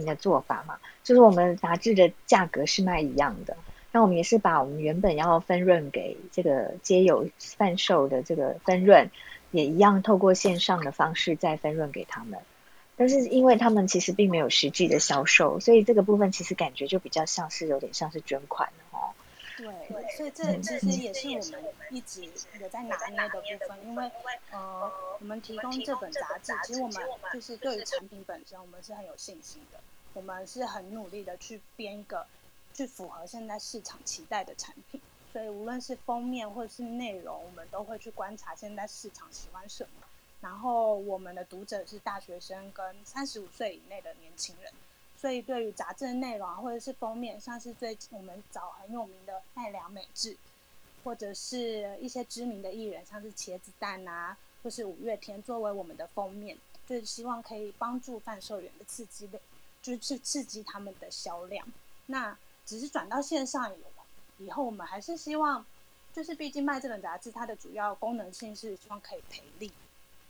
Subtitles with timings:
[0.00, 3.56] 平的做法嘛，就是我们杂志的价格是卖一样的，
[3.92, 9.10] 那我们也是把我们原本要分润给这个街友贩售的这个分润，
[9.50, 12.40] 也一样透过线上的方式再分润给他们。
[12.96, 19.12] 但是因为他们其实并没有实际的销售，所以这个部分其实感觉就比较像是有点像是捐款哦。
[19.56, 19.66] 对，
[20.16, 24.10] 所以这其实也是我们一直有在拿捏的部分，因为
[24.52, 29.78] 呃，我们提供这本杂志，其实我们就是对于产品本身，我们是很有信心的，
[30.14, 32.26] 我们是很努力的去编一个
[32.74, 35.00] 去符合现在市场期待的产品，
[35.32, 40.06] 所以无论是封面或者是内容，我们都会去观察现在市场喜欢什么。
[40.40, 44.72] 然后我们的读者是大学生跟三十五岁以内的年轻人，
[45.16, 50.34] 所以对于杂志的内容啊，或者是封面，像是最近我们找很有名的奈良美智，
[51.04, 59.38] 或者是一些知名的艺人，像是茄子蛋啊，或是五月天作为我们的封面，就是希望可以帮助贩售员的刺激的，
[59.82, 61.66] 就是刺激他们的销量。
[62.06, 65.64] 那只是转到线上以以后，我们还是希望，
[66.12, 69.70] 就是毕竟卖这本杂志，它的主要功能性是希望可以赔利。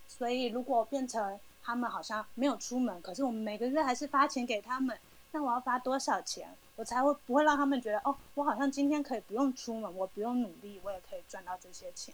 [0.09, 4.99] 所以，如果变成他们好像没有出门，可是我们每个月还是发钱给他们，
[5.31, 12.13] 那我要发多少钱，我才会不会让他们觉得哦，我好像今天可以不用出门，我不用努力，我也可以赚到这些钱。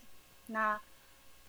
[0.48, 0.78] 那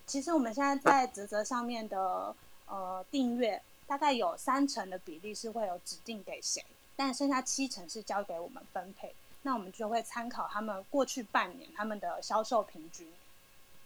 [0.05, 2.33] 其实我们现在在泽泽上面的
[2.67, 6.63] 呃订阅，大概有三成的比例是会有指定给谁，
[6.95, 9.15] 但剩下七成是交给我们分配。
[9.43, 13.07] 那我们就会参考他们过去半年他们的销售平均。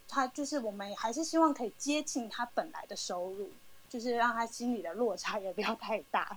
[0.07, 3.49] 他就是我们还是希望可以接近他本来的收入，
[3.89, 6.35] 就是让他心里的落差也不要太大。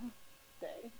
[0.60, 0.90] 对，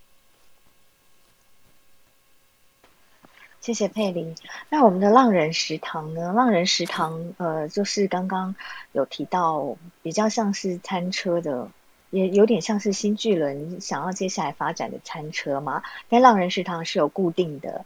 [3.61, 4.35] 谢谢佩林。
[4.71, 6.33] 那我们的浪人食堂呢？
[6.33, 8.57] 浪人食堂呃，就是刚刚
[8.91, 11.71] 有提到，比较像是餐车的，
[12.15, 15.83] 也有点像是新巨轮想要接下来发展的餐车嘛。
[16.09, 17.85] 但浪人食堂是有固定的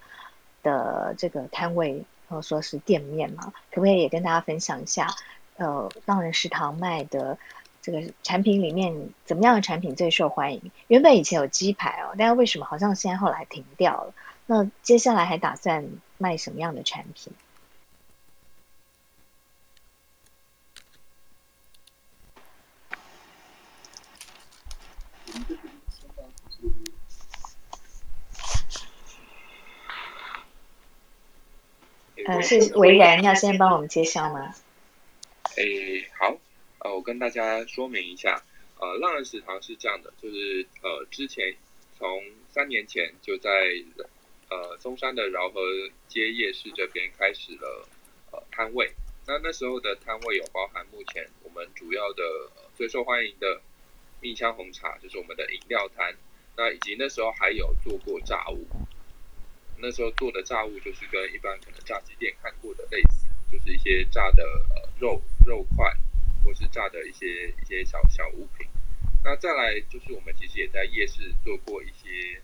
[0.62, 2.04] 的这个摊位。
[2.30, 5.06] 或者说是店面嘛，可不可以也跟大家分享一下？
[5.56, 7.38] 呃，浪人食堂卖的
[7.80, 10.70] 这个产品里面，怎么样的产品最受欢迎？
[10.88, 14.12] 原本以前有鸡排哦，但是为什么好像现在后来停掉了？
[14.44, 15.86] 那接下来还打算
[16.18, 17.32] 卖什么样的产品？
[32.28, 34.54] 呃，是维然要先帮我们介绍吗？
[35.56, 36.36] 诶，好，
[36.80, 38.42] 呃，我跟大家说明一下，
[38.78, 41.56] 呃，浪人食堂是这样的，就是呃，之前
[41.98, 43.50] 从三年前就在
[44.50, 45.60] 呃中山的饶河
[46.06, 47.88] 街夜市这边开始了
[48.32, 48.92] 呃摊位，
[49.26, 52.22] 那那时候的摊位有包含目前我们主要的
[52.76, 53.62] 最受欢迎的
[54.20, 56.14] 蜜香红茶，就是我们的饮料摊，
[56.58, 58.66] 那以及那时候还有做过炸物。
[59.80, 64.42] 那时候做的炸物就是跟一般可能炸鸡店看过的类似，就是一些炸的
[64.74, 65.94] 呃肉肉块，
[66.44, 68.66] 或是炸的一些一些小小物品。
[69.24, 72.40] 那再来就是我们其实也在夜市做过一些，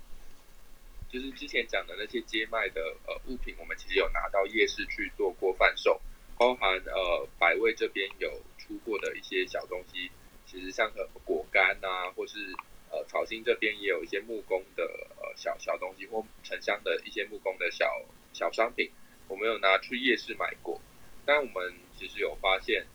[1.08, 6.00] 就是之前讲的那些街卖的呃物品，我们其实有拿到夜市去做过贩售，
[6.38, 10.10] 包含呃百味这边有出过的一些小东西，
[10.46, 10.88] 其实像
[11.24, 12.54] 果干啊，或是。
[12.94, 14.84] 呃，草心这边也有一些木工的
[15.20, 17.90] 呃小小东西，或沉香的一些木工的小
[18.32, 18.88] 小商品，
[19.26, 20.80] 我们有拿去夜市买过。
[21.26, 22.86] 但我们其实有发现，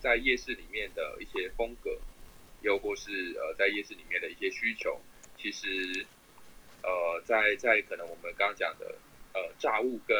[0.00, 1.96] 在夜市里面的一些风格，
[2.62, 5.00] 又或是呃在夜市里面的一些需求，
[5.38, 6.04] 其实
[6.82, 8.96] 呃在在可能我们刚刚讲的
[9.34, 10.16] 呃炸物跟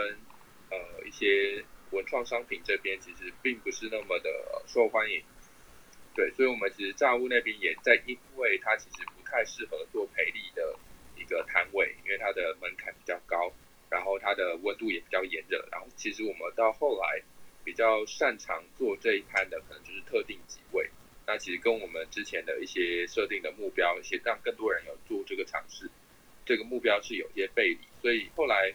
[0.71, 5.21] 呃一些文创商品这边，其实并不是那么的受欢迎。
[6.15, 9.24] 对，所以我们其实炸物那边也在，因为它其实不。
[9.35, 10.79] 太适合做培力的
[11.17, 13.53] 一个摊位，因为它的门槛比较高，
[13.91, 15.59] 然后它的温度也比较炎热。
[15.73, 17.21] 然后其实我们到后来
[17.65, 20.89] 比较擅长做这一摊的，可能就是特定几位。
[21.27, 25.91] 那其实跟我们之前的一些设定的目标，一些让更多人有做这个尝试，
[26.47, 27.79] 这个目标是有些背离。
[28.01, 28.73] 所以后来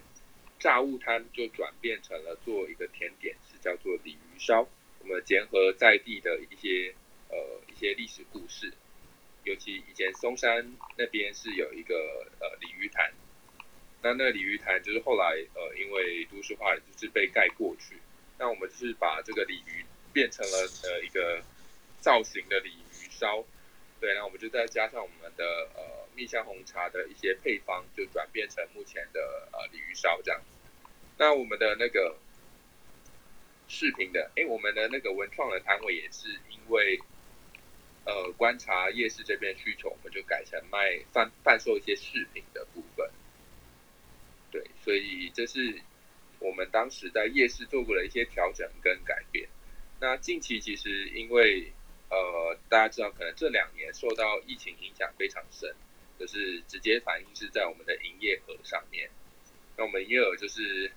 [0.59, 4.67] 炸物摊就转变成了做一个甜点，是叫做鲤鱼烧。
[5.00, 6.94] 我们结合在地的一些
[7.29, 7.38] 呃
[7.71, 8.73] 一些历史故事。
[9.49, 10.63] 尤其以前松山
[10.95, 11.95] 那边是有一个
[12.39, 13.11] 呃鲤鱼潭，
[14.03, 17.95] 那那个鲤鱼潭就是后来呃因为都市化就是被盖过去，
[18.37, 21.41] 那我们就是把这个鲤鱼变成了呃一个
[21.99, 23.43] 造型的鲤鱼烧，
[23.99, 25.43] 对，然后我们就再加上我们的
[25.73, 30.45] 呃蜜香红茶的一些配方，就转变成目前的呃鲤鱼烧这样子。
[31.17, 32.15] 那我们的那个
[33.67, 36.99] 视频的，哎，我们的那个文创的摊位也是因为。
[38.05, 43.09] 呃观察夜市这边需求，我们就改成卖贩贩售一些饰品的部分。
[44.51, 45.81] 对，所以这是
[46.39, 49.47] 我们当时在夜市做过的一些调整跟改变。
[49.99, 51.71] 那近期其实因为
[52.09, 55.75] 呃大家知道，可能这两年受到疫情影响非常深，
[56.17, 59.09] 就是直接反映是在我们的营业额上面。
[59.77, 60.91] 那我们营业额就是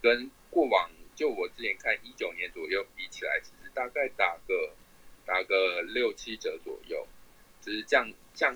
[0.00, 4.74] 跟过往就我之前看一九年左右比起来，其实大概打个
[5.26, 7.06] 打个六七折左右，
[7.62, 8.54] 只是降降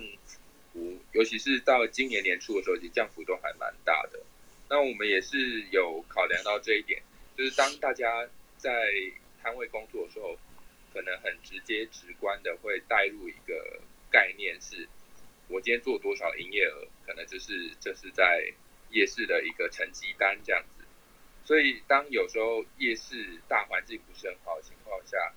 [0.73, 4.21] 幅，尤其是到今年年初的时候，其实降幅都还蛮大的。
[4.69, 7.03] 那我们也是有考量到这一点，
[7.37, 8.29] 就是当大家
[8.59, 8.71] 在
[9.43, 10.37] 摊位工作的时候，
[10.93, 13.81] 可能很直接直观的会带入一个
[14.11, 14.89] 概念，是
[15.49, 18.53] 我今天做多少营业额，可能就是这是在
[18.91, 20.85] 夜市的一个成绩单这样子。
[21.45, 25.33] 所以当有时候夜市大环境不是很好的情况下，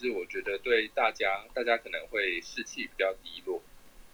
[0.00, 3.62] 是我觉得对大家，大家可能会士气比较低落。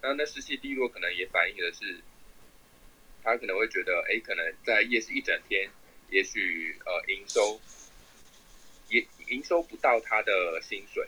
[0.01, 1.97] 那那士气低落，可能也反映的是。
[3.23, 5.69] 他可能会觉得，哎，可能在夜市一整天，
[6.09, 7.59] 也许呃营收
[8.87, 11.05] 也营收不到他的薪水，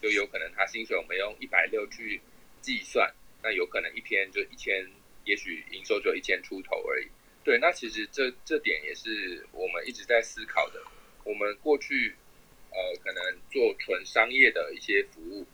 [0.00, 2.20] 就有可能他薪水我们用一百六去
[2.62, 3.12] 计算，
[3.42, 4.86] 那有可能一天就一千，
[5.24, 7.08] 也许营收只有一千出头而已。
[7.42, 10.80] 对，那其实这这点也是我们一直在思考的。
[11.24, 12.14] 我们过去
[12.76, 15.46] 呃可能做纯商业的一些服务，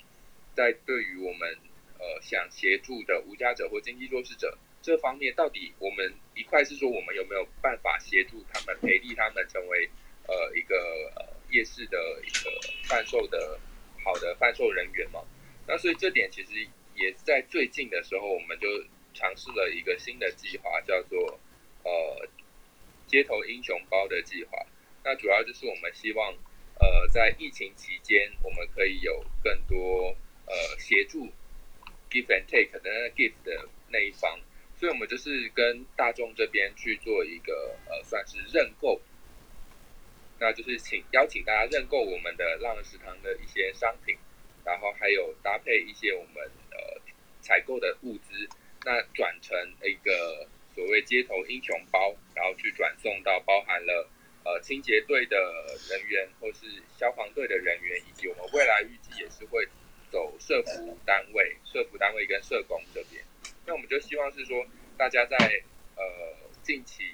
[0.54, 1.56] 在对于我们
[2.00, 4.58] 呃想协助的无家者或经济弱势者。
[4.82, 9.88] 这方面到底我们一块是说我们有没有办法协助他们培力他们成为
[10.26, 10.76] 呃一个
[11.14, 12.50] 呃夜市的一个
[12.88, 13.60] 贩售的
[14.02, 15.22] 好的贩售人员嘛？
[15.68, 16.50] 那所以这点其实
[16.96, 18.66] 也在最近的时候，我们就
[19.14, 21.38] 尝试了一个新的计划，叫做
[21.84, 22.28] 呃
[23.06, 24.58] 街头英雄包的计划。
[25.04, 26.34] 那主要就是我们希望
[26.80, 30.16] 呃在疫情期间，我们可以有更多
[30.46, 31.26] 呃协助
[32.10, 34.40] give and take 的那 give 的那一方。
[34.74, 39.00] 所以我们就是跟大众这边去做一个呃，算是认购，
[40.40, 44.16] 那就是请邀请大家认购我们的浪食堂的一些商品，
[44.64, 47.00] 然后还有搭配一些我们呃
[47.40, 48.48] 采购的物资，
[48.84, 54.10] 那转成一个所谓街头英雄包，然后去转送到包含了
[54.44, 55.36] 呃清洁队的
[55.88, 56.66] 人员或是
[56.98, 59.66] 消防队的人员，以及我们未来预计也是会
[60.10, 63.22] 走社服单位、社服单位跟社工这边。
[63.66, 64.66] 那我们就希望是说，
[64.96, 65.36] 大家在
[65.96, 66.02] 呃
[66.62, 67.04] 近期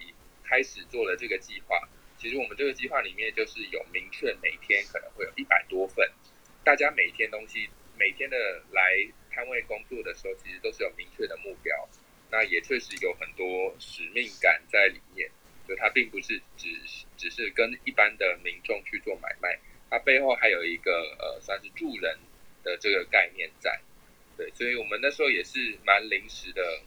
[0.44, 1.88] 开始做了这个计划。
[2.18, 6.10] 其实我们这个计划里面就是有明确每天可能会有一百多份，
[6.64, 8.36] 大家每天东西每天的
[8.72, 11.88] 来摊位工作的时候，其实都是有明确的目标。
[12.30, 15.30] 那也确实有很多使命感在里面，
[15.68, 16.66] 就它并不是只
[17.18, 19.60] 只是跟一般的民众去做买卖，
[19.90, 22.18] 它背后还有一个呃算是助人
[22.64, 23.78] 的这个概念在。
[24.38, 26.80] 对，所以我们那时候也是蛮临时的，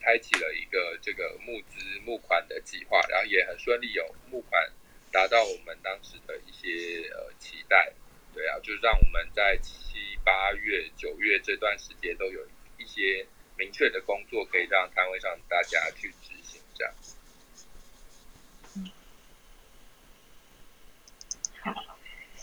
[0.00, 4.72] 开启了一个这个募资募款的计划，然后也很顺利，有募款
[5.12, 7.92] 达到我们当时的一些呃期待。
[8.32, 12.46] 对啊，就让我们在七八月、九月这段时间都有
[12.78, 13.26] 一些
[13.56, 16.94] 明确的工作，可以让摊位上大家去执行这样。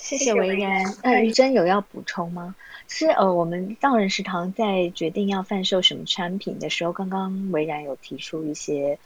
[0.05, 0.83] 谢谢维然。
[1.03, 2.55] 那于真有要补充吗？
[2.87, 8.99] 是呃，我们道人食堂在决定要贩售什么产品的时候，刚刚维然有提出一些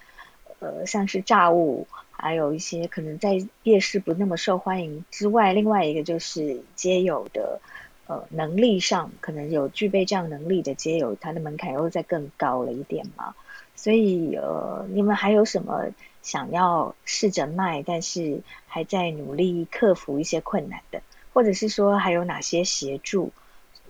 [0.60, 7.62] 呃，像是炸物，还有一些可能在夜市不那么受欢迎之外，另外一个就是街友的
[8.08, 13.34] 呃能力上，可能有具备这样能力的街友，他的门槛又再更高了一点嘛。
[13.78, 15.86] 所以呃，你们还有什么
[16.22, 21.02] 想要试着卖，但是还在努力克服一些困难的，
[21.34, 23.32] 或者是说还有哪些协助？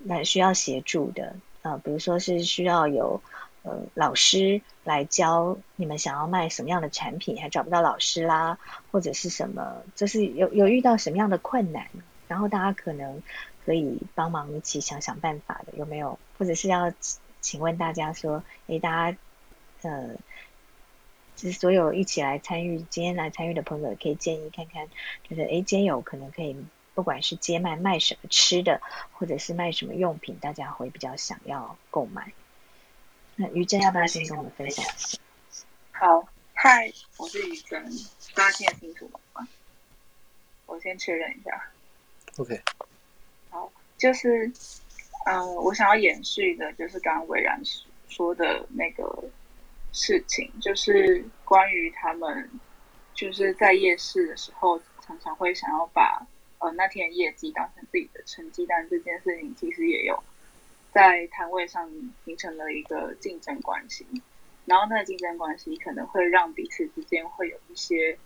[0.02, 3.22] 那需要协助的，呃，比如说是需要有
[3.64, 8.58] 呃老师来教你们想要卖什么样的产品，还找不到老师啦，
[8.92, 11.88] 或者是什么，就是有有遇到什么样的困难，
[12.30, 13.22] 然后大家可能
[13.66, 16.18] 可以帮忙一起想想办法的，有没有？
[16.38, 16.94] 或者是要
[17.42, 19.18] 请问大家说，诶，大家
[19.82, 20.16] 呃，
[21.40, 24.90] 就是所有一起来参与今天来参与的朋友，可以建议看看，
[25.24, 26.56] 就是诶，今天有可能可以。
[26.96, 28.82] 不管是街卖卖什么吃的，
[29.14, 32.34] 或者是卖什么用品，大家会比较想要购买。
[33.38, 35.18] 那于真要不要先跟我们分享一下？
[35.92, 37.82] 好，嗨，我是于真，
[38.36, 39.48] 大家听得清楚吗？
[40.66, 41.72] 我先确认一下。
[42.36, 42.62] OK。
[43.50, 44.52] 好，就是，
[45.26, 47.62] 嗯，我想要延续的，就是刚刚伟然
[48.10, 49.24] 说的那个
[49.92, 52.50] 事情，就是关于他们
[53.14, 56.28] 就是在夜市的时候，常常会想要把。
[56.62, 60.22] 呃，那天的业绩当成自己的成绩单这件事情，其实也有
[60.92, 61.90] 在摊位上
[62.26, 64.06] 形成了一个竞争关系，
[64.66, 68.18] 然后那个竞争关系可能会让彼此之间会有一些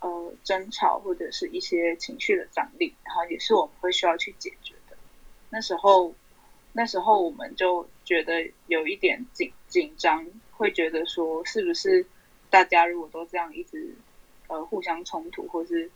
[0.00, 4.96] 呃争吵或者是一些情绪的张力，然后也是我们会需要去解决的。
[5.50, 6.12] 那时候，
[6.72, 10.26] 那时候我们就觉得有一点紧紧张，
[10.58, 12.04] 会觉得说是不是
[12.50, 13.94] 大家如果都这样一直
[14.48, 15.90] 呃互相冲突，或是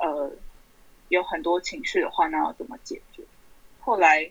[0.00, 0.32] 呃
[1.10, 3.22] 有很多情绪的话，那要怎么解决？
[3.80, 4.30] 后来。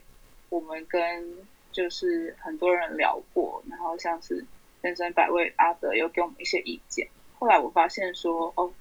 [0.49, 1.35] 我们跟
[1.71, 4.45] 就是很多人聊过，然后像是
[4.81, 7.09] 人生百味阿德又给我们一些意见。
[7.39, 8.71] 后来我发现说，哦，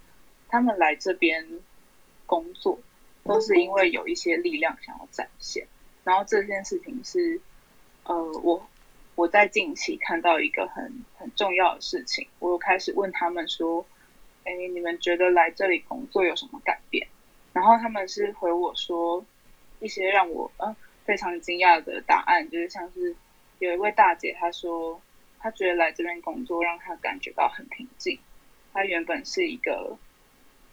[0.47, 1.61] 他们来这边
[2.27, 2.79] 工作
[3.25, 5.67] 都是因为有一些力量想要展现。
[6.05, 7.41] 然后这件事情是，
[8.05, 8.65] 呃，我
[9.15, 13.85] 我在近期看到一个很很重要的事情，我开始问他们说，
[14.45, 17.07] 哎，你们觉得来这里工作有什么改变？
[17.53, 19.25] 然后他们是回我说
[19.81, 20.75] 一些让我呃。
[21.07, 23.15] 非常惊讶的答案，就是像是
[23.59, 24.99] 有一位大姐，她说
[25.39, 28.19] 她觉得来这边工作让她感觉到很平静。
[28.73, 29.99] 她原本是一个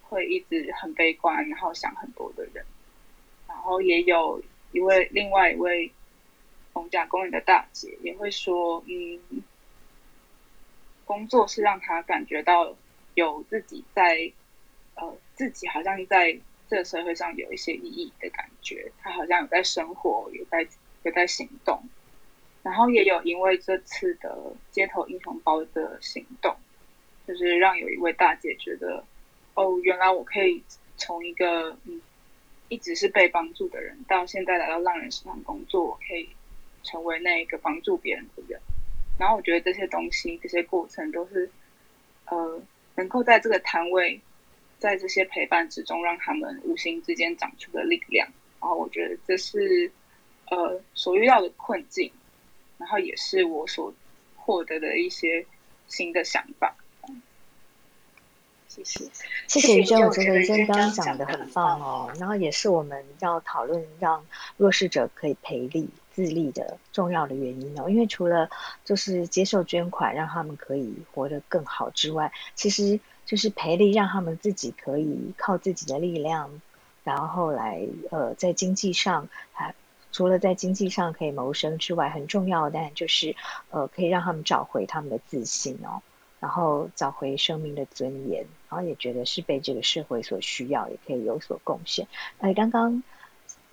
[0.04, 2.64] 会一直很悲观，然后想很多的人。
[3.46, 5.92] 然后也有一位另外一位
[6.74, 9.44] 逢甲公园的大姐也会说，嗯，
[11.06, 12.76] 工作是让她感觉到
[13.14, 14.32] 有自己在，
[14.96, 16.40] 呃，自己好像在。
[16.72, 20.66] 这个社会上有一些意义的感觉，她好像有在生活，有在
[21.04, 21.84] 有在行动，
[22.64, 26.56] 然后也有因为这次的街头英雄包的行动，
[27.28, 29.04] 就是让有一位大姐觉得，
[29.54, 30.64] 哦，原来我可以
[30.96, 32.02] 从一个嗯
[32.70, 36.30] 一直是被帮助的人，到现在来到浪人食堂工作，我可以
[36.84, 38.60] 成为那一个帮助别人的人。
[39.18, 41.50] 然后我觉得这些东西、这些过程都是，
[42.26, 42.62] 呃，
[42.96, 44.20] 能够在这个摊位。
[44.82, 48.28] 在这些陪伴之中，让他们无形之间长出的力量，
[48.60, 49.92] 然后我觉得这是
[50.50, 52.12] 呃所遇到的困境，
[52.80, 53.94] 然后也是我所
[54.36, 55.46] 获得的一些
[55.88, 56.76] 新的想法。
[58.68, 59.06] 谢谢，
[59.46, 62.12] 谢谢于珍，我觉得于珍刚刚讲的很棒哦。
[62.20, 64.26] 然后也是我们要讨论让
[64.58, 67.90] 弱势者可以赔利自立的重要的原因哦。
[67.90, 68.50] 因为除了
[68.86, 73.00] 就是接受捐款让他们可以活得更好之外，其实。
[73.24, 76.60] 就是培力，让他们自己可以靠自己的力量，
[77.06, 79.74] 然后来呃，在经济上，还
[80.12, 83.34] 除了在经济上可以谋生之外，很重要的当然就是
[83.70, 86.02] 呃，可以让他们找回他们的自信哦，
[86.42, 92.08] 然后找回生命的尊严，然后也觉得是被这个社会所需要，也可以有所贡献。
[92.40, 93.02] 哎，刚刚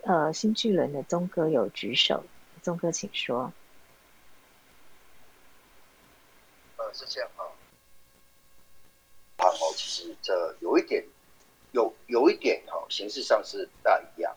[0.02, 2.24] 呃，新巨轮的宗哥有举手，
[2.62, 3.52] 宗哥请说。
[6.76, 7.42] 呃，是这样啊。
[9.38, 11.04] 哦，其实这有一点，
[11.72, 14.34] 有有一点哈，形式上是不大一样。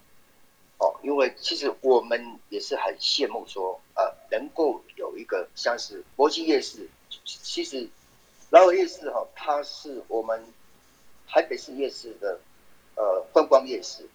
[0.80, 6.90] 哦，因为其实我们也是很羡慕说，呃，能够有一个像是国际夜市，
[7.24, 7.88] 其实
[8.50, 10.44] 老尔夜市哈，它是我们
[11.28, 12.40] 台北市夜市的
[12.96, 14.10] 呃观光夜市。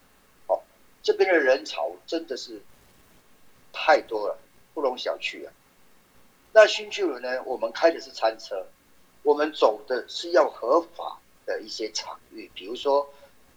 [1.07, 2.61] 这边的人潮真的是
[3.73, 4.37] 太多了，
[4.75, 5.53] 不容小觑啊。
[6.53, 8.67] 那新巨轮呢，我们开的是餐车。
[9.23, 13.09] 我们走的是要合法的一些场域，比如说，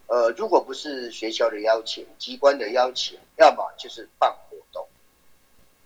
[0.05, 4.87] 呃，如果不是学校的邀请、机关的邀请，要么就是办活动。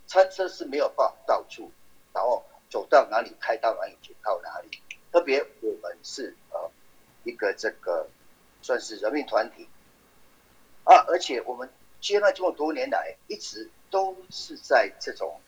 [0.05, 1.71] 餐车是没有办到处，
[2.13, 4.81] 然后走到哪里开到哪里就到哪里。
[5.13, 6.69] 特别我们是呃
[7.23, 8.05] 一个这个
[8.61, 9.65] 算是人民团体
[10.83, 11.69] 啊，而且我们
[12.01, 15.39] 接纳这么多年来，一直都是在这种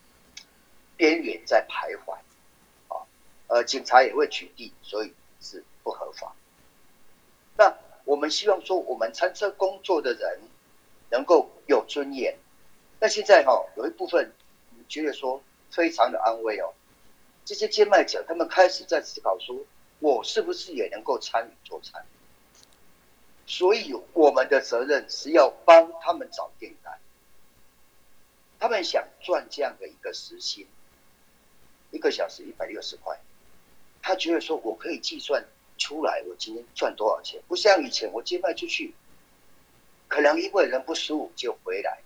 [0.95, 2.13] 边缘在徘徊。
[2.87, 3.03] 啊
[3.47, 6.35] 呃，警察也会取缔，所以是不合法。
[7.57, 10.39] 那我们希望说，我们餐车工作的人
[11.11, 12.35] 能够有尊严。
[12.99, 14.33] 那现在哈，有一部分
[14.89, 16.73] 觉得说非常的安慰哦。
[17.43, 19.55] 这些接卖者他们开始在思考说，
[19.99, 22.03] 我是不是也能够参与做餐？
[23.47, 26.99] 所以我们的责任是要帮他们找订单。
[28.59, 30.67] 他们想赚这样的一个时薪，
[31.91, 33.19] 一个小时一百六十块。
[34.01, 35.45] 他觉得说，我可以计算
[35.77, 38.93] 出来我今天赚多少钱，不像以前我接卖出去，
[40.07, 41.99] 可能因为人不舒服就回来，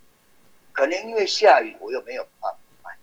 [0.74, 2.98] 可能因为下雨我又没有办法卖，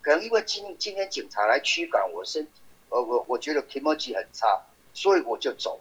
[0.00, 2.52] 可能因为今今天警察来驱赶我身体，
[2.90, 5.80] 呃我我觉得皮毛机很差，所以我就走。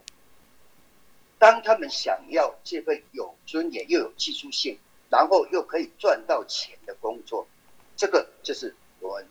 [1.42, 4.78] 当他们想要这份有尊严又有技术性，
[5.10, 7.48] 然后又可以赚到钱的工作，
[7.98, 9.28] 这个就是我们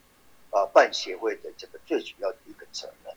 [0.51, 3.15] 呃办协会的这个最主要的一个责任。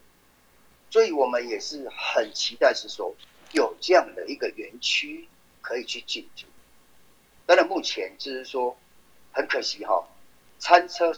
[0.91, 3.15] 所以我们也是很期待，是说
[3.53, 5.27] 有这样的一个园区
[5.59, 6.45] 可以去进驻。
[7.47, 8.77] 当然，目前就是说
[9.31, 10.07] 很可惜哈，
[10.59, 11.11] 餐车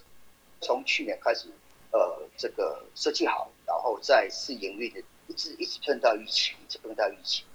[0.62, 1.50] 从去年开始，
[1.92, 7.46] 呃，这个设计好，然后在试营运的，一直一直碰到疫情，一直碰到疫情，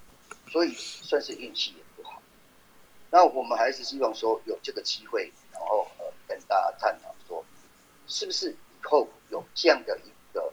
[0.50, 2.20] 所以算是运气也不好。
[3.10, 7.44] 那我们还是希望说有这个机会，然后呃跟大家探讨说，
[8.06, 10.52] 是不是以后有这样的一个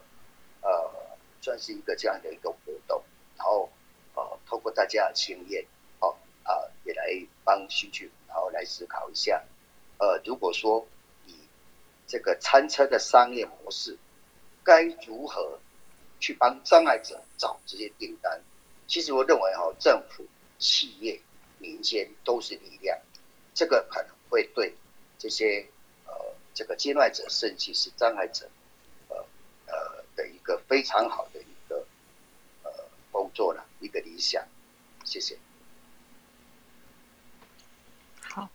[0.62, 3.04] 呃，算是一个这样的一个活动，
[3.36, 3.70] 然后
[4.14, 5.66] 呃透过大家的经验，
[6.00, 7.08] 哦啊也来
[7.44, 9.44] 帮兴趣，然后来思考一下，
[9.98, 10.86] 呃如果说
[11.26, 11.34] 以
[12.06, 13.98] 这个餐车的商业模式，
[14.64, 15.60] 该如何
[16.20, 18.42] 去帮障碍者找这些订单？
[18.88, 20.26] 其实我认为哈，政府、
[20.58, 21.20] 企业。
[21.60, 22.96] 民间都是力量，
[23.56, 24.76] 这个可能会对
[25.18, 25.66] 这些
[26.06, 26.14] 呃
[26.54, 28.48] 这个接外者甚至是障碍者，
[29.08, 29.18] 呃
[29.66, 31.84] 呃的一个非常好的一个
[32.62, 32.72] 呃
[33.12, 34.46] 工作了，一个理想。
[35.04, 35.36] 谢谢。
[38.22, 38.48] 好，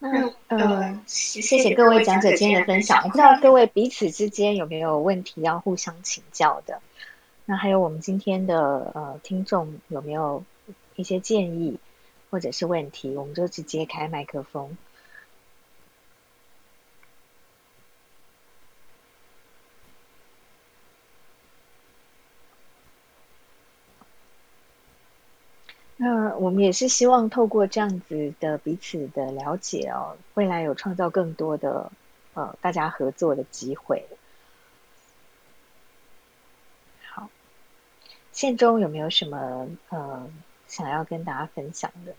[0.00, 3.00] 那呃谢谢各位讲者今天的分享。
[3.04, 6.82] 不知道各位彼此之间有没有问题要互相请教的？
[7.52, 10.42] 那还有我们今天的呃听众有没有
[10.96, 11.78] 一些建议？
[12.30, 14.78] 或者是问题，我们就直接开麦克风。
[25.98, 31.92] 那我们也是希望透过这样子的彼此的了解哦，未来有创造更多的
[32.32, 34.06] 呃大家合作的机会。
[38.32, 40.30] 线中有没有什么呃？
[40.68, 42.14] 想要跟大家分享的，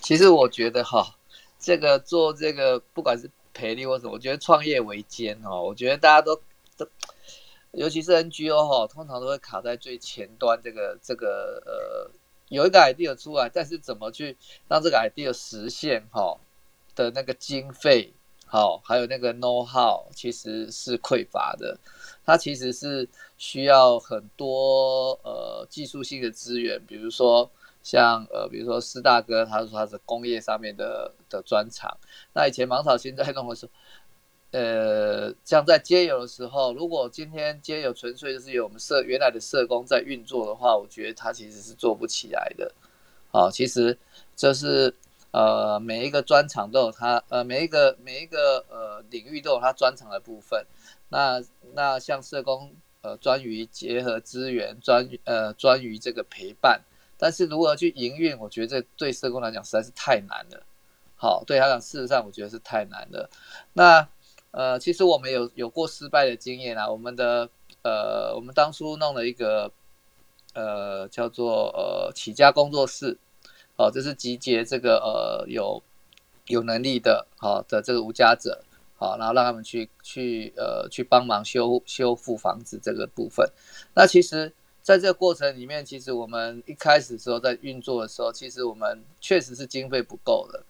[0.00, 1.14] 其实我觉得哈，
[1.60, 5.62] 这个做这个不管是赔率或什么，我觉得创业维艰哦。
[5.62, 6.34] 我觉得大家都
[6.76, 6.84] 都，
[7.70, 10.60] 尤其是 NGO 哈，通常都会卡在最前端。
[10.60, 12.10] 这个这个呃，
[12.48, 16.40] 有一个 idea 出来，但是怎么去让这个 idea 实现哈
[16.96, 18.12] 的那个经费。
[18.52, 21.78] 好，还有那个 know how 其实是匮乏的，
[22.26, 23.08] 它其实是
[23.38, 27.48] 需要很多呃技术性的资源，比如说
[27.80, 31.96] 像呃比如说施大哥他说他是工业上面的的专长，
[32.34, 33.72] 那以前芒草心在弄的时候，
[34.50, 42.72] 呃像在接油的时候，如果今天接油纯粹就是由我们社原来的社工在运作的话，我觉得他其实是做不起来的，
[43.30, 43.96] 好，其实
[44.34, 44.92] 这是。
[45.32, 50.66] 呃，每一个专长都有它，呃，每一个每一个呃领域都有它专长的部分。
[51.08, 51.40] 那
[51.74, 56.80] 那像社工，呃，专于结合资源，专呃专于这个陪伴。
[57.16, 60.66] 但是如何去营运，我觉得这对社工来讲实在是太难了。
[61.14, 63.30] 好，对他讲，事实上我觉得是太难了。
[63.74, 64.08] 那
[64.50, 66.90] 呃，其实我们有有过失败的经验啊。
[66.90, 67.48] 我们的
[67.84, 69.70] 呃，我们当初弄了一个
[70.54, 73.16] 呃叫做呃起家工作室。
[73.80, 75.82] 哦，这是集结这个呃有
[76.48, 78.62] 有能力的好的这个无家者，
[78.94, 83.50] 好，然后让他们去去呃去帮忙修修复房子这个部分。
[83.94, 90.62] 那其实在这个过程里面，其实我们一开始时候在运作的时候，其实我们确实是经费不够的。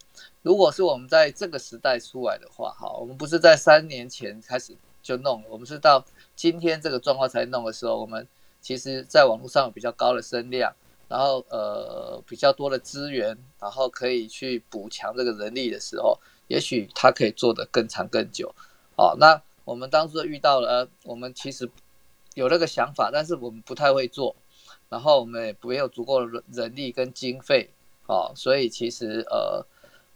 [0.43, 6.05] 如果是我们在这个时代出来的话，哈，我们不是在三年前开始就弄，我们是到
[6.37, 8.25] 今天这个状况才弄的时候，我们
[8.61, 10.73] 其实在网络上有比较高的声量。
[11.11, 18.55] 然后呃比较多的资源，然后可以去补强这个人力的时候，也许他可以做得更长更久。
[18.97, 21.69] 好，那我们当初遇到了，我们其实
[22.35, 24.37] 有那个想法，但是我们不太会做，
[24.89, 27.71] 然后我们也没有足够的人力跟经费，
[28.07, 29.67] 哦，所以其实呃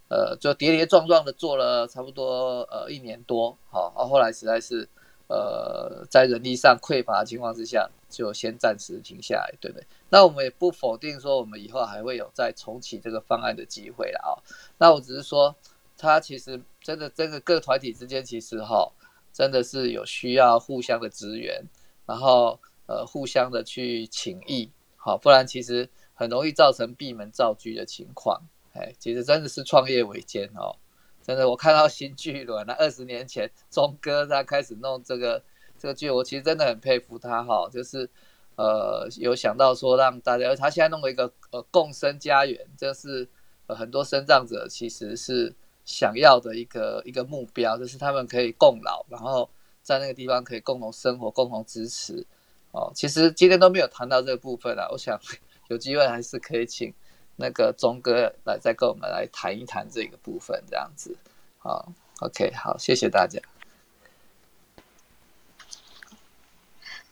[0.07, 4.87] 呃就跌跌撞撞的做了差不多呃一年多，好，后来实在是。
[5.27, 9.83] 呃，在人力上匮乏的情况之下，就先暂时停下来，对不对？
[10.15, 14.31] 那我们也不否定说，我们以后还会有再重启这个方案的机会了啊。
[14.77, 15.53] 那我只是说，
[15.97, 18.89] 它其实真的，这个各团体之间其实哈，
[19.33, 21.61] 真的是有需要互相的支援，
[22.05, 28.41] 然后呃，互相的去请益，好，不然其实很容易造成闭门造车的情况。
[28.71, 30.77] 哎，其实真的是创业维艰哦。
[31.21, 35.43] 真的，我看到新巨轮那二十年前钟哥他开始弄这个
[35.77, 38.09] 这个剧，我其实真的很佩服他哈，就是
[38.55, 43.27] 呃有想到说让大家，他现在弄了一个呃共生家园，这是
[43.67, 45.53] 呃很多生长者其实是
[45.85, 49.49] 想要的一个一个目标，就是他们可以共老，然后
[49.81, 52.25] 在那个地方可以共同生活、共同支持。
[52.71, 55.19] 哦，其实今天都没有谈到这个部分啊，我想
[55.69, 56.93] 有机会还是可以请。
[57.37, 61.13] 那个钟哥来再跟我们来谈一谈这个部分，这样子，
[61.57, 61.91] 好
[62.21, 63.41] ，OK，好，谢谢大家。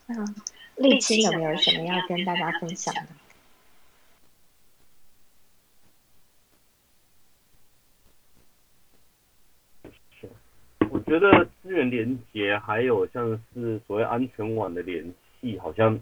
[0.07, 0.35] 嗯，
[0.77, 3.07] 丽青有没有什么要跟大家分享的？
[10.89, 15.99] 我觉得资源连接还有像是所谓安全网的联系，好像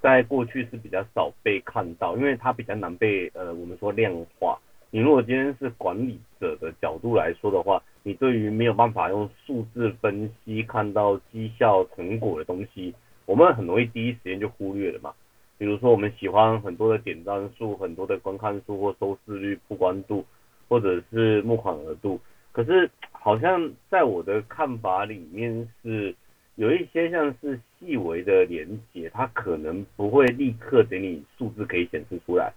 [0.00, 4.58] 在过去是比较少被看到，因为它比较难被呃我们说量化。
[4.90, 12.94] 你如果今天是管理者的角度来说的话，你对于没有办法用数字分析看到绩效成果的东西。
[13.26, 15.12] 我们很容易第一时间就忽略了嘛。
[15.56, 20.24] 比如说我们喜欢很多的点赞数、很多的观看数或收视率、曝光度，
[20.68, 22.20] 或者是募款额度。
[22.52, 26.14] 可是好像在我的看法里面是
[26.56, 32.52] 有一些像是细微的连接，它可能不会立刻给你数字可以显示出来。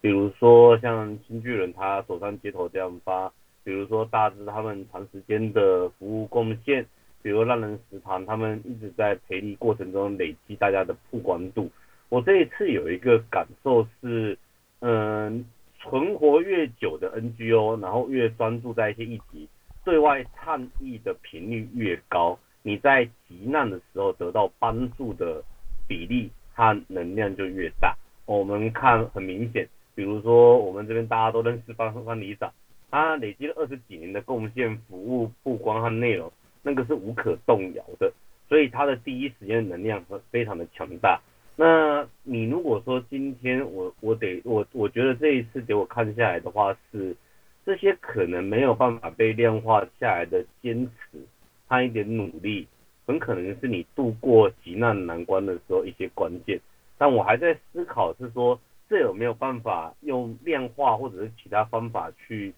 [0.00, 6.86] 比如说像新巨人他走上街头这样发，比如说大致他们长时间的服务贡献，
[7.22, 11.70] 比如让人食堂他们一直在培力过程中累积大家的曝光度。
[12.08, 14.36] 我这一次有一个感受是，
[14.80, 15.44] 嗯，
[15.78, 19.48] 存活越久的 NGO，然后越专注在一些议题，
[19.84, 25.42] 对外倡议的频率越高，你在急难的时候得到帮助的
[25.86, 27.96] 比例和能量就越大。
[28.26, 29.68] 我们看很明显。
[29.92, 32.50] 比如说，我们这边大家都认识方方里长，
[32.90, 38.12] 他累积了二十几年的贡献、服务、曝光和内容，那个是无可动摇的，
[38.48, 41.20] 所以他的第一时间能量会非常的强大。
[41.56, 47.16] 那你如果说今天我我得我我觉得这一次给我看下来的话，是
[47.64, 51.18] 这些可能没有办法被量化下来的坚持
[51.66, 52.66] 和一点努力，
[53.06, 56.60] 很可能是你度过极难难关的时候一些关键。
[56.96, 58.58] 但我还在思考是说。
[58.90, 62.52] 这有没有办法用量化或者是其他方法去，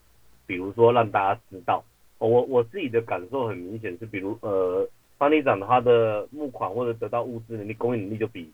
[0.46, 1.84] 比如说让大家知道，
[2.26, 8.50] 我我自己的感受很明显是，比如呃，方里长他的募款或者得到物资能力、供应能力就比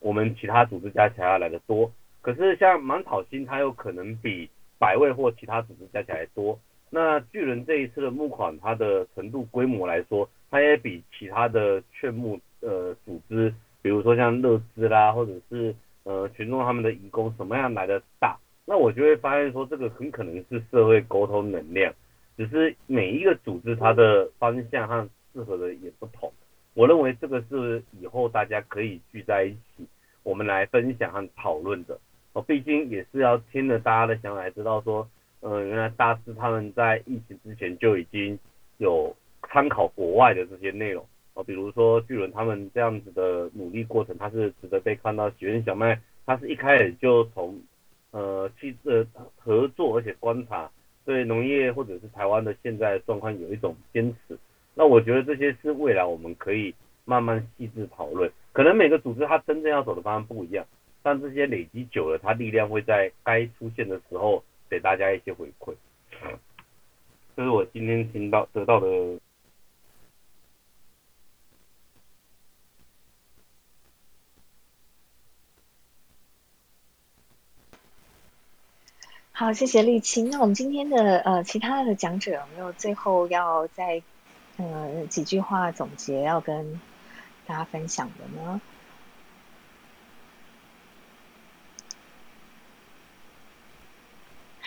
[0.00, 1.90] 我们其他组织加起来要来的多，
[2.22, 4.48] 可是像芒草星它有可能比
[4.78, 6.58] 百位或其他组织加起来多，
[6.90, 13.52] 那巨人这一次的募款它的程度规模来说，它也比其他的劝募呃组织，
[13.82, 15.74] 比如说像乐资啦或者是。
[16.08, 21.92] 呃，群众他们的义工什么样来的大，那我就会发现说，这个很可能是社会沟通能量，
[22.36, 26.32] 只是每一个组织它的方向和适合的也不同。
[26.74, 29.86] 我认为这个是以后大家可以聚在一起，
[30.22, 31.98] 我们来分享和讨论的。
[32.34, 35.08] 哦，毕竟也是要听了大家的想法，知道说，
[35.40, 38.38] 呃，原来大师他们在疫情之前就已经
[38.76, 39.16] 有
[39.48, 41.02] 参考国外的这些内容。
[41.32, 45.30] 哦，比如说巨人他们这样子的努力过程，它是值得被看到。
[45.30, 47.58] 喜源小麦，它是一开始就从
[48.10, 50.70] 呃去呃合作，而且观察
[51.06, 54.36] 对农业或者是台湾的现在状况有一种坚持。
[54.74, 56.74] 那我觉得这些是未来我们可以
[57.06, 58.30] 慢慢细致讨论。
[58.52, 60.66] 可能每个组织它真正要走的方向不一样，
[61.02, 65.72] 但这些累积久了，它力量会在该出现的时候给大家一些回馈。
[67.34, 68.86] 这是我今天听到得到的。
[79.38, 80.30] 好，谢谢丽青。
[80.30, 84.02] 那我们今天的呃其他的讲者有没有最后要再
[84.56, 86.80] 呃几句话总结要跟
[87.44, 88.62] 大家分享的呢？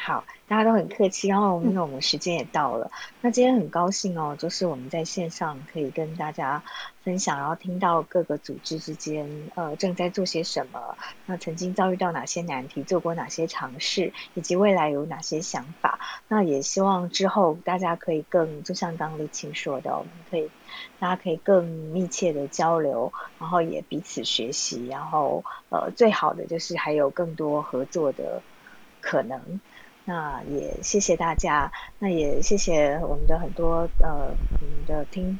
[0.09, 0.25] 好。
[0.47, 2.89] 大家都很客气，然后因为我们时间也到了，
[3.21, 6.63] 那今天很高兴哦，就是我们在线上可以跟大家
[7.03, 15.99] 分享，然后听到各个组织之间呃正在做些什么，那曾经遭遇到哪些难题，做过哪些尝试，以及未来有哪些想法。
[16.27, 20.49] 那也希望之后大家可以更，就像刚丽青说的，我们可以
[20.97, 28.41] 大家可以更密切的交流，然后也彼此学习，然后呃最好的就是还有更多合作的
[28.99, 29.61] 可能。
[30.09, 35.39] 那也谢谢大家，那也谢谢我们的很多呃我们的听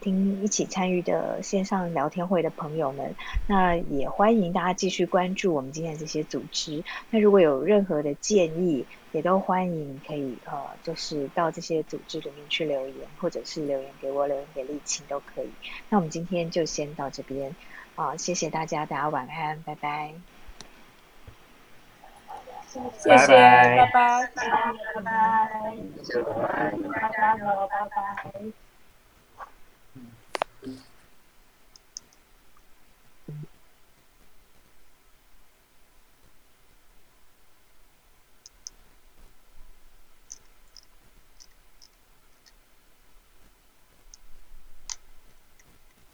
[0.00, 3.14] 听一起参与的线上聊天会的朋友们。
[3.46, 6.84] 那也欢迎大家继续关注我们今天这些组织。
[7.08, 15.54] 那如果有任何的建议，也都欢迎可以呃就是到这些组织里面去留言，或者是留言给我，留言给丽琴都可以。
[15.88, 17.56] 那我们今天就先到这边
[17.94, 20.31] 啊，谢谢大家，大家晚安，拜拜。
[22.72, 24.30] 谢谢，拜拜，拜拜，
[24.94, 28.32] 拜拜，大家好，拜拜。